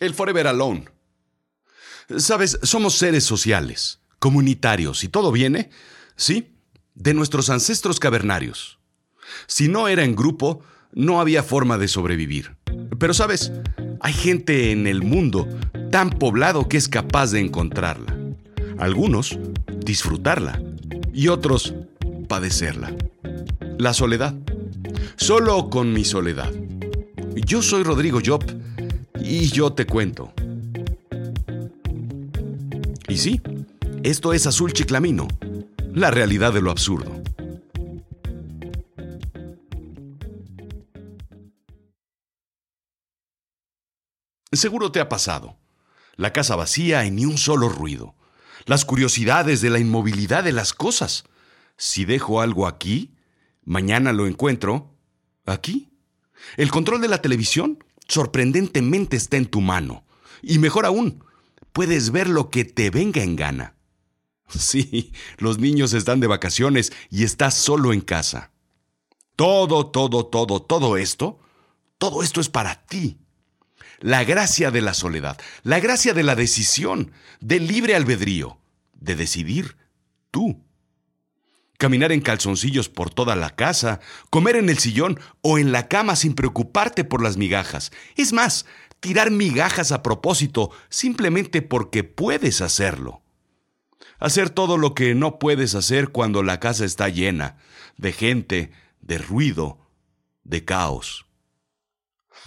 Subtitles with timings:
[0.00, 0.86] El Forever Alone.
[2.16, 5.68] Sabes, somos seres sociales, comunitarios, y todo viene,
[6.16, 6.54] sí,
[6.94, 8.78] de nuestros ancestros cavernarios.
[9.46, 12.56] Si no era en grupo, no había forma de sobrevivir.
[12.98, 13.52] Pero sabes,
[14.00, 15.46] hay gente en el mundo
[15.92, 18.16] tan poblado que es capaz de encontrarla.
[18.78, 19.38] Algunos
[19.84, 20.62] disfrutarla
[21.12, 21.74] y otros
[22.26, 22.96] padecerla.
[23.78, 24.34] La soledad.
[25.16, 26.50] Solo con mi soledad.
[27.34, 28.42] Yo soy Rodrigo Job
[29.20, 30.32] y yo te cuento.
[33.08, 33.40] Y sí,
[34.02, 35.28] esto es Azul Chiclamino,
[35.92, 37.20] la realidad de lo absurdo.
[44.52, 45.56] Seguro te ha pasado.
[46.16, 48.14] La casa vacía y ni un solo ruido.
[48.66, 51.24] Las curiosidades de la inmovilidad de las cosas.
[51.76, 53.14] Si dejo algo aquí,
[53.64, 54.94] mañana lo encuentro
[55.46, 55.88] aquí.
[56.56, 60.04] El control de la televisión sorprendentemente está en tu mano.
[60.42, 61.24] Y mejor aún,
[61.72, 63.76] puedes ver lo que te venga en gana.
[64.48, 68.50] Sí, los niños están de vacaciones y estás solo en casa.
[69.36, 71.38] Todo, todo, todo, todo esto,
[71.98, 73.16] todo esto es para ti
[74.00, 78.58] la gracia de la soledad, la gracia de la decisión, del libre albedrío,
[78.94, 79.76] de decidir
[80.30, 80.64] tú.
[81.80, 86.14] Caminar en calzoncillos por toda la casa, comer en el sillón o en la cama
[86.14, 87.90] sin preocuparte por las migajas.
[88.16, 88.66] Es más,
[89.00, 93.22] tirar migajas a propósito simplemente porque puedes hacerlo.
[94.18, 97.56] Hacer todo lo que no puedes hacer cuando la casa está llena
[97.96, 99.78] de gente, de ruido,
[100.44, 101.24] de caos.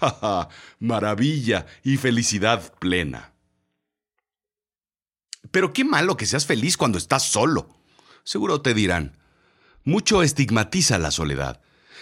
[0.80, 3.32] Maravilla y felicidad plena.
[5.52, 7.68] Pero qué malo que seas feliz cuando estás solo.
[8.24, 9.19] Seguro te dirán.
[9.84, 11.60] Mucho estigmatiza la soledad.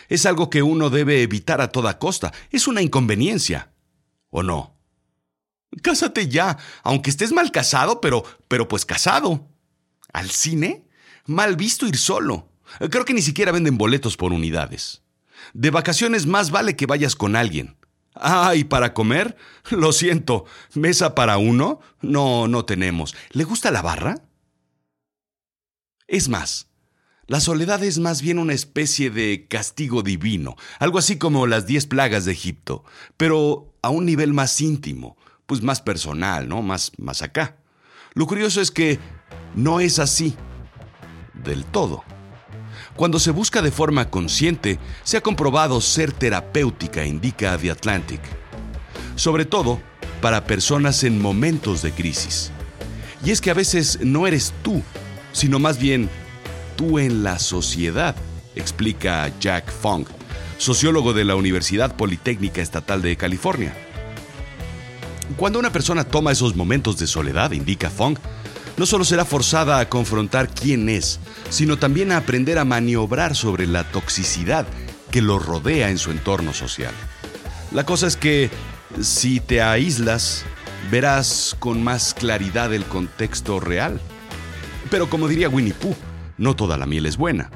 [0.08, 2.32] Es algo que uno debe evitar a toda costa.
[2.50, 3.72] Es una inconveniencia.
[4.30, 4.76] ¿O no?
[5.82, 9.48] Cásate ya, aunque estés mal casado, pero, pero pues casado.
[10.12, 10.86] ¿Al cine?
[11.26, 12.50] Mal visto ir solo.
[12.90, 15.02] Creo que ni siquiera venden boletos por unidades.
[15.52, 17.76] De vacaciones más vale que vayas con alguien.
[18.14, 19.36] Ah, ¿y para comer?
[19.70, 21.80] Lo siento, ¿mesa para uno?
[22.00, 23.14] No, no tenemos.
[23.30, 24.22] ¿Le gusta la barra?
[26.08, 26.67] Es más,
[27.28, 31.86] la soledad es más bien una especie de castigo divino, algo así como las diez
[31.86, 32.84] plagas de Egipto,
[33.18, 36.62] pero a un nivel más íntimo, pues más personal, ¿no?
[36.62, 37.58] Más, más acá.
[38.14, 38.98] Lo curioso es que
[39.54, 40.34] no es así
[41.34, 42.02] del todo.
[42.96, 48.22] Cuando se busca de forma consciente, se ha comprobado ser terapéutica, indica The Atlantic.
[49.16, 49.80] Sobre todo
[50.22, 52.50] para personas en momentos de crisis.
[53.22, 54.82] Y es que a veces no eres tú,
[55.32, 56.08] sino más bien
[56.78, 58.14] tú en la sociedad,
[58.54, 60.08] explica Jack Funk,
[60.58, 63.74] sociólogo de la Universidad Politécnica Estatal de California.
[65.36, 68.20] Cuando una persona toma esos momentos de soledad, indica Funk,
[68.76, 71.18] no solo será forzada a confrontar quién es,
[71.50, 74.64] sino también a aprender a maniobrar sobre la toxicidad
[75.10, 76.94] que lo rodea en su entorno social.
[77.72, 78.50] La cosa es que
[79.00, 80.44] si te aíslas,
[80.92, 84.00] verás con más claridad el contexto real.
[84.92, 85.96] Pero como diría Winnie Pooh,
[86.38, 87.50] no toda la miel es buena.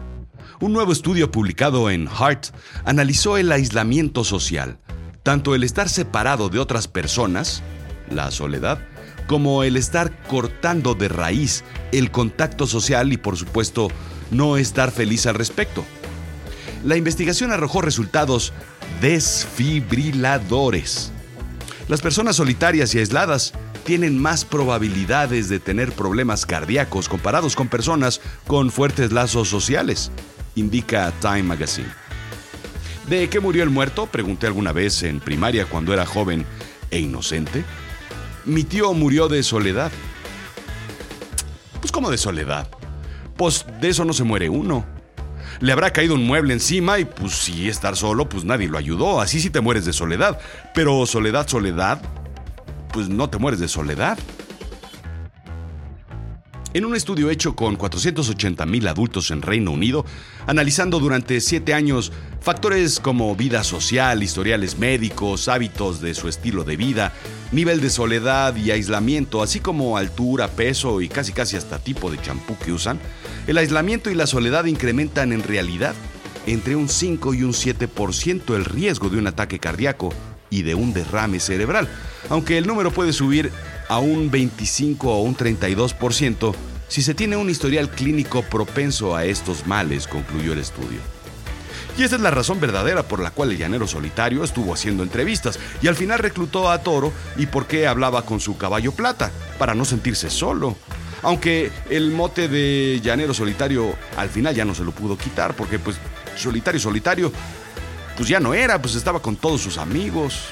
[0.61, 2.49] Un nuevo estudio publicado en Heart
[2.85, 4.79] analizó el aislamiento social,
[5.23, 7.63] tanto el estar separado de otras personas,
[8.11, 8.87] la soledad,
[9.27, 13.89] como el estar cortando de raíz el contacto social y por supuesto
[14.31, 15.85] no estar feliz al respecto.
[16.85, 18.53] La investigación arrojó resultados
[19.01, 21.13] desfibriladores.
[21.89, 23.55] Las personas solitarias y aisladas
[23.85, 30.11] tienen más probabilidades de tener problemas cardíacos comparados con personas con fuertes lazos sociales,
[30.55, 31.89] indica Time Magazine.
[33.09, 34.07] ¿De qué murió el muerto?
[34.07, 36.47] Pregunté alguna vez en primaria cuando era joven
[36.91, 37.65] e inocente.
[38.45, 39.91] Mi tío murió de soledad.
[41.81, 42.69] Pues ¿cómo de soledad?
[43.37, 44.87] Pues de eso no se muere uno.
[45.61, 49.21] Le habrá caído un mueble encima y pues si estar solo, pues nadie lo ayudó.
[49.21, 50.39] Así sí te mueres de soledad.
[50.75, 52.01] Pero soledad, soledad,
[52.93, 54.19] pues no te mueres de soledad.
[56.75, 60.07] En un estudio hecho con 480.000 adultos en Reino Unido,
[60.47, 66.79] analizando durante siete años factores como vida social, historiales médicos, hábitos de su estilo de
[66.79, 67.13] vida,
[67.51, 72.21] nivel de soledad y aislamiento, así como altura, peso y casi casi hasta tipo de
[72.23, 72.99] champú que usan,
[73.47, 75.95] el aislamiento y la soledad incrementan en realidad
[76.47, 80.13] entre un 5 y un 7% el riesgo de un ataque cardíaco
[80.53, 81.89] y de un derrame cerebral,
[82.29, 83.51] aunque el número puede subir
[83.89, 86.55] a un 25 o un 32%
[86.93, 91.01] si se tiene un historial clínico propenso a estos males, concluyó el estudio.
[91.97, 95.59] Y esa es la razón verdadera por la cual el llanero solitario estuvo haciendo entrevistas
[95.81, 99.75] y al final reclutó a Toro y por qué hablaba con su caballo plata, para
[99.75, 100.77] no sentirse solo.
[101.23, 105.79] Aunque el mote de llanero solitario al final ya no se lo pudo quitar porque
[105.79, 105.97] pues
[106.37, 107.33] solitario solitario
[108.17, 110.49] pues ya no era, pues estaba con todos sus amigos.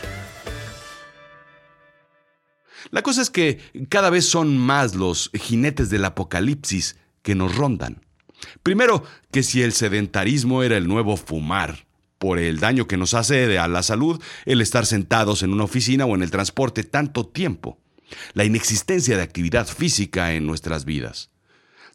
[2.91, 8.05] La cosa es que cada vez son más los jinetes del apocalipsis que nos rondan.
[8.63, 11.87] Primero, que si el sedentarismo era el nuevo fumar,
[12.21, 16.05] por el daño que nos hace a la salud el estar sentados en una oficina
[16.05, 17.81] o en el transporte tanto tiempo,
[18.35, 21.31] la inexistencia de actividad física en nuestras vidas.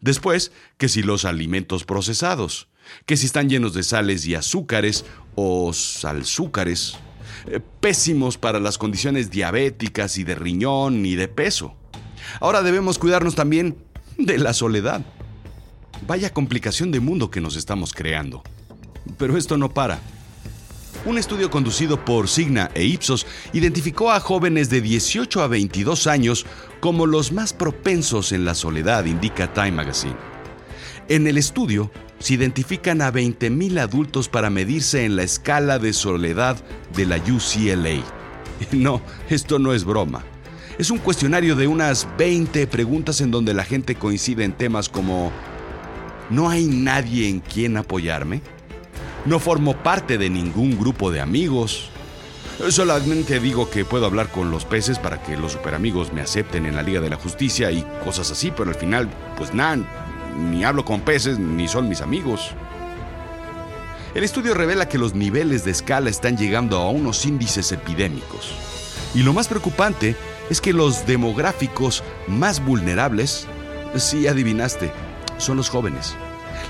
[0.02, 2.70] Después, que si los alimentos procesados,
[3.06, 5.06] que si están llenos de sales y azúcares
[5.36, 6.98] o salzúcares,
[7.48, 11.76] eh, pésimos para las condiciones diabéticas y de riñón y de peso.
[12.40, 13.78] Ahora debemos cuidarnos también
[14.18, 15.06] de la soledad.
[16.08, 18.44] Vaya complicación de mundo que nos estamos creando.
[19.18, 20.00] Pero esto no para.
[21.06, 26.48] Un estudio conducido por Signa e Ipsos identificó a jóvenes de 18 a 22 años
[26.80, 30.16] como los más propensos en la soledad, indica Time Magazine.
[31.08, 36.58] En el estudio se identifican a 20.000 adultos para medirse en la escala de soledad
[36.96, 38.04] de la UCLA.
[38.72, 40.24] No, esto no es broma.
[40.78, 45.32] Es un cuestionario de unas 20 preguntas en donde la gente coincide en temas como
[46.30, 48.42] ¿No hay nadie en quien apoyarme?
[49.26, 51.90] No formo parte de ningún grupo de amigos.
[52.70, 56.76] Solamente digo que puedo hablar con los peces para que los superamigos me acepten en
[56.76, 59.78] la Liga de la Justicia y cosas así, pero al final, pues nada,
[60.38, 62.52] ni hablo con peces ni son mis amigos.
[64.14, 68.56] El estudio revela que los niveles de escala están llegando a unos índices epidémicos.
[69.14, 70.16] Y lo más preocupante
[70.50, 73.48] es que los demográficos más vulnerables,
[73.96, 74.92] sí adivinaste,
[75.38, 76.16] son los jóvenes.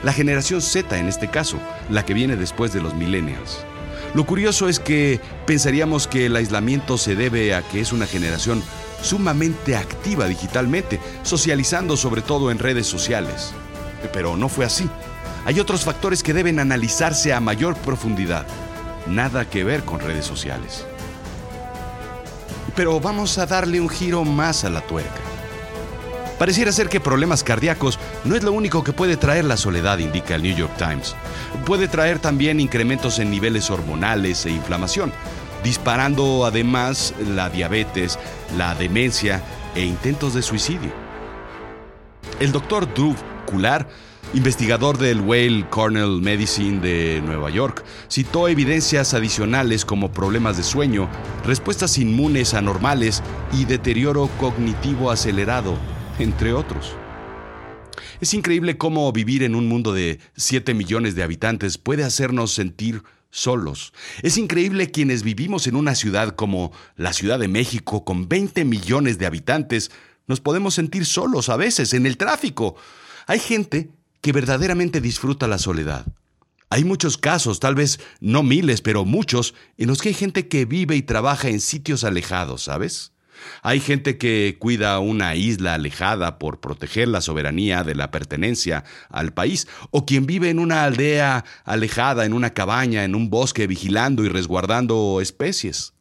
[0.03, 1.59] La generación Z en este caso,
[1.89, 3.65] la que viene después de los millennials.
[4.13, 8.63] Lo curioso es que pensaríamos que el aislamiento se debe a que es una generación
[9.01, 13.53] sumamente activa digitalmente, socializando sobre todo en redes sociales.
[14.13, 14.89] Pero no fue así.
[15.45, 18.45] Hay otros factores que deben analizarse a mayor profundidad.
[19.07, 20.85] Nada que ver con redes sociales.
[22.75, 25.21] Pero vamos a darle un giro más a la tuerca.
[26.39, 30.35] Pareciera ser que problemas cardíacos no es lo único que puede traer la soledad, indica
[30.35, 31.15] el New York Times.
[31.65, 35.13] Puede traer también incrementos en niveles hormonales e inflamación,
[35.65, 38.19] disparando además la diabetes,
[38.55, 40.91] la demencia e intentos de suicidio.
[42.39, 43.15] El doctor Drew
[43.47, 43.89] Kular,
[44.35, 51.09] investigador del Whale Cornell Medicine de Nueva York, citó evidencias adicionales como problemas de sueño,
[51.43, 55.75] respuestas inmunes anormales y deterioro cognitivo acelerado
[56.19, 56.95] entre otros.
[58.21, 63.01] Es increíble cómo vivir en un mundo de 7 millones de habitantes puede hacernos sentir
[63.35, 63.93] solos.
[64.21, 69.17] Es increíble quienes vivimos en una ciudad como la Ciudad de México con 20 millones
[69.17, 69.91] de habitantes,
[70.25, 72.75] nos podemos sentir solos a veces en el tráfico.
[73.27, 73.89] Hay gente
[74.21, 76.05] que verdaderamente disfruta la soledad.
[76.69, 80.65] Hay muchos casos, tal vez no miles, pero muchos, en los que hay gente que
[80.65, 83.11] vive y trabaja en sitios alejados, ¿sabes?
[83.61, 89.33] Hay gente que cuida una isla alejada por proteger la soberanía de la pertenencia al
[89.33, 94.23] país, o quien vive en una aldea alejada, en una cabaña, en un bosque, vigilando
[94.23, 95.93] y resguardando especies.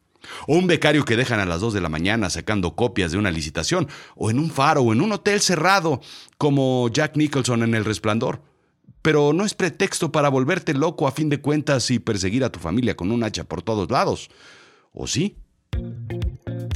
[0.46, 3.30] O un becario que dejan a las 2 de la mañana sacando copias de una
[3.30, 6.00] licitación, o en un faro, o en un hotel cerrado,
[6.38, 8.42] como Jack Nicholson en El Resplandor.
[9.02, 12.58] Pero no es pretexto para volverte loco a fin de cuentas y perseguir a tu
[12.58, 14.30] familia con un hacha por todos lados.
[14.92, 15.36] ¿O sí?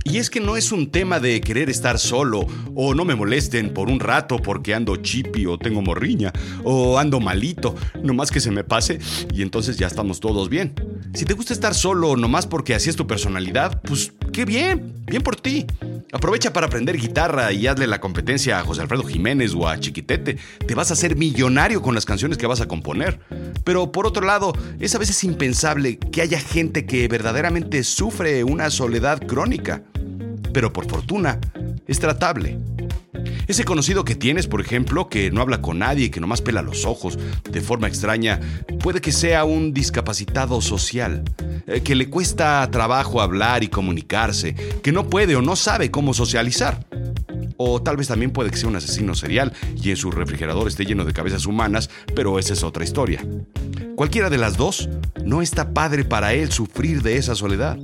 [0.05, 3.75] Y es que no es un tema de querer estar solo, o no me molesten
[3.75, 6.33] por un rato porque ando chipi o tengo morriña,
[6.65, 8.99] o ando malito, nomás que se me pase
[9.33, 10.75] y entonces ya estamos todos bien.
[11.15, 15.23] Si te gusta estar solo nomás porque así es tu personalidad, pues qué bien, bien
[15.23, 15.67] por ti.
[16.13, 20.39] Aprovecha para aprender guitarra y hazle la competencia a José Alfredo Jiménez o a Chiquitete.
[20.67, 23.21] Te vas a hacer millonario con las canciones que vas a componer.
[23.65, 28.71] Pero por otro lado, es a veces impensable que haya gente que verdaderamente sufre una
[28.71, 29.83] soledad crónica
[30.53, 31.39] pero por fortuna
[31.87, 32.59] es tratable.
[33.49, 36.85] Ese conocido que tienes, por ejemplo, que no habla con nadie que nomás pela los
[36.85, 37.19] ojos
[37.51, 38.39] de forma extraña,
[38.81, 41.25] puede que sea un discapacitado social,
[41.67, 46.13] eh, que le cuesta trabajo hablar y comunicarse, que no puede o no sabe cómo
[46.13, 46.87] socializar.
[47.57, 50.85] O tal vez también puede que sea un asesino serial y en su refrigerador esté
[50.85, 53.25] lleno de cabezas humanas, pero esa es otra historia.
[53.97, 54.91] Cualquiera de las dos,
[55.25, 57.79] no está padre para él sufrir de esa soledad.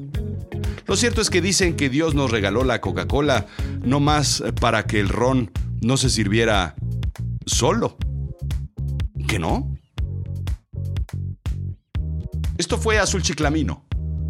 [0.87, 3.47] Lo cierto es que dicen que Dios nos regaló la Coca-Cola
[3.85, 5.50] no más para que el ron
[5.81, 6.75] no se sirviera
[7.47, 7.97] solo.
[9.26, 9.75] ¿Que no?
[12.59, 13.85] Esto fue Azul Chiclamino,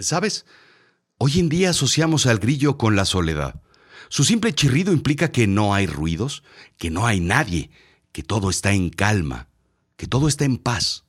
[0.00, 0.46] ¿Sabes?
[1.18, 3.60] Hoy en día asociamos al grillo con la soledad.
[4.08, 6.44] Su simple chirrido implica que no hay ruidos,
[6.76, 7.72] que no hay nadie,
[8.12, 9.48] que todo está en calma,
[9.96, 11.04] que todo está en paz.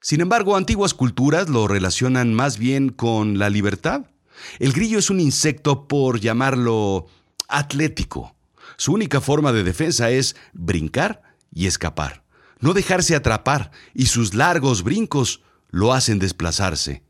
[0.00, 4.06] Sin embargo, antiguas culturas lo relacionan más bien con la libertad.
[4.58, 7.06] El grillo es un insecto, por llamarlo
[7.46, 8.34] atlético.
[8.76, 11.22] Su única forma de defensa es brincar
[11.52, 12.24] y escapar,
[12.58, 17.07] no dejarse atrapar, y sus largos brincos lo hacen desplazarse.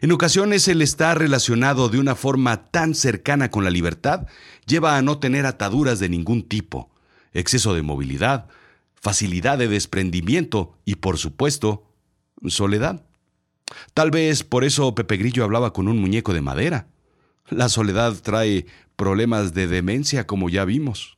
[0.00, 4.26] En ocasiones el estar relacionado de una forma tan cercana con la libertad
[4.66, 6.90] lleva a no tener ataduras de ningún tipo,
[7.32, 8.48] exceso de movilidad,
[8.94, 11.84] facilidad de desprendimiento y, por supuesto,
[12.46, 13.04] soledad.
[13.94, 16.88] Tal vez por eso Pepe Grillo hablaba con un muñeco de madera.
[17.48, 21.13] La soledad trae problemas de demencia como ya vimos.